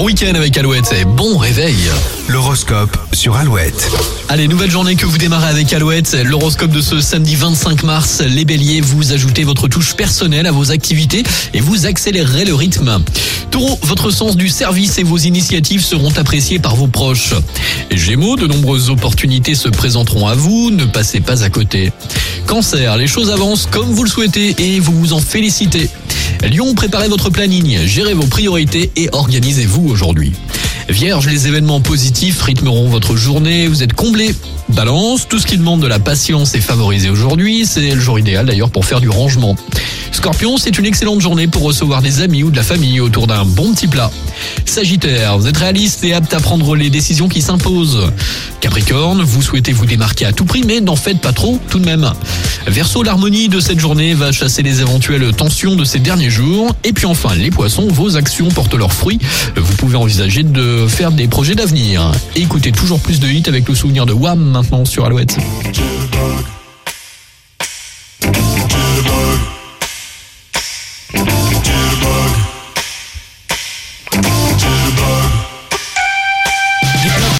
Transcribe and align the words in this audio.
Bon 0.00 0.06
week-end 0.06 0.32
avec 0.34 0.56
Alouette 0.56 0.94
et 0.98 1.04
bon 1.04 1.36
réveil. 1.36 1.76
L'horoscope 2.26 2.96
sur 3.12 3.36
Alouette. 3.36 3.90
Allez, 4.30 4.48
nouvelle 4.48 4.70
journée 4.70 4.96
que 4.96 5.04
vous 5.04 5.18
démarrez 5.18 5.48
avec 5.50 5.70
Alouette. 5.74 6.16
L'horoscope 6.24 6.70
de 6.70 6.80
ce 6.80 7.02
samedi 7.02 7.34
25 7.36 7.82
mars. 7.82 8.22
Les 8.22 8.46
béliers, 8.46 8.80
vous 8.80 9.12
ajoutez 9.12 9.44
votre 9.44 9.68
touche 9.68 9.92
personnelle 9.92 10.46
à 10.46 10.52
vos 10.52 10.70
activités 10.70 11.22
et 11.52 11.60
vous 11.60 11.84
accélérerez 11.84 12.46
le 12.46 12.54
rythme. 12.54 13.02
Taureau, 13.50 13.78
votre 13.82 14.10
sens 14.10 14.38
du 14.38 14.48
service 14.48 14.96
et 14.96 15.02
vos 15.02 15.18
initiatives 15.18 15.84
seront 15.84 16.16
appréciées 16.16 16.58
par 16.58 16.76
vos 16.76 16.86
proches. 16.86 17.34
Gémeaux, 17.90 18.36
de 18.36 18.46
nombreuses 18.46 18.88
opportunités 18.88 19.54
se 19.54 19.68
présenteront 19.68 20.28
à 20.28 20.34
vous, 20.34 20.70
ne 20.70 20.86
passez 20.86 21.20
pas 21.20 21.44
à 21.44 21.50
côté. 21.50 21.92
Cancer, 22.46 22.96
les 22.96 23.06
choses 23.06 23.30
avancent 23.30 23.66
comme 23.66 23.92
vous 23.92 24.04
le 24.04 24.10
souhaitez 24.10 24.56
et 24.58 24.80
vous 24.80 24.98
vous 24.98 25.12
en 25.12 25.20
félicitez. 25.20 25.90
Lyon, 26.42 26.74
préparez 26.74 27.08
votre 27.08 27.28
planning, 27.28 27.78
gérez 27.86 28.14
vos 28.14 28.26
priorités 28.26 28.90
et 28.96 29.08
organisez-vous 29.12 29.88
aujourd'hui. 29.88 30.32
Vierge, 30.88 31.28
les 31.28 31.46
événements 31.46 31.80
positifs 31.80 32.42
rythmeront 32.42 32.88
votre 32.88 33.14
journée, 33.14 33.68
vous 33.68 33.82
êtes 33.82 33.92
comblé. 33.92 34.34
Balance, 34.70 35.28
tout 35.28 35.38
ce 35.38 35.46
qui 35.46 35.58
demande 35.58 35.80
de 35.80 35.86
la 35.86 35.98
patience 35.98 36.54
est 36.54 36.60
favorisé 36.60 37.10
aujourd'hui, 37.10 37.66
c'est 37.66 37.94
le 37.94 38.00
jour 38.00 38.18
idéal 38.18 38.46
d'ailleurs 38.46 38.70
pour 38.70 38.84
faire 38.84 39.00
du 39.00 39.08
rangement. 39.08 39.54
Scorpion, 40.12 40.56
c'est 40.56 40.76
une 40.78 40.86
excellente 40.86 41.20
journée 41.20 41.46
pour 41.46 41.62
recevoir 41.62 42.02
des 42.02 42.20
amis 42.22 42.42
ou 42.42 42.50
de 42.50 42.56
la 42.56 42.62
famille 42.62 43.00
autour 43.00 43.26
d'un 43.26 43.44
bon 43.44 43.72
petit 43.72 43.86
plat. 43.86 44.10
Sagittaire, 44.64 45.38
vous 45.38 45.46
êtes 45.46 45.56
réaliste 45.56 46.02
et 46.04 46.14
apte 46.14 46.34
à 46.34 46.40
prendre 46.40 46.74
les 46.74 46.90
décisions 46.90 47.28
qui 47.28 47.42
s'imposent. 47.42 48.10
Capricorne, 48.60 49.22
vous 49.22 49.42
souhaitez 49.42 49.72
vous 49.72 49.86
démarquer 49.86 50.26
à 50.26 50.32
tout 50.32 50.44
prix, 50.44 50.62
mais 50.66 50.80
n'en 50.80 50.96
faites 50.96 51.20
pas 51.20 51.32
trop 51.32 51.58
tout 51.68 51.78
de 51.78 51.84
même. 51.84 52.10
Verseau, 52.66 53.02
l'harmonie 53.02 53.48
de 53.48 53.60
cette 53.60 53.80
journée 53.80 54.14
va 54.14 54.32
chasser 54.32 54.62
les 54.62 54.80
éventuelles 54.80 55.32
tensions 55.34 55.76
de 55.76 55.84
ces 55.84 55.98
derniers 55.98 56.30
jours. 56.30 56.74
Et 56.84 56.92
puis 56.92 57.06
enfin, 57.06 57.34
les 57.34 57.50
poissons, 57.50 57.88
vos 57.88 58.16
actions 58.16 58.48
portent 58.48 58.74
leurs 58.74 58.92
fruits. 58.92 59.18
Vous 59.56 59.76
pouvez 59.76 59.96
envisager 59.96 60.42
de 60.42 60.86
faire 60.86 61.10
des 61.10 61.28
projets 61.28 61.54
d'avenir. 61.54 62.12
Écoutez 62.36 62.72
toujours 62.72 63.00
plus 63.00 63.20
de 63.20 63.28
hits 63.28 63.44
avec 63.46 63.68
le 63.68 63.74
souvenir 63.74 64.06
de 64.06 64.12
Wham 64.12 64.38
maintenant 64.38 64.84
sur 64.84 65.04
Alouette. 65.04 65.36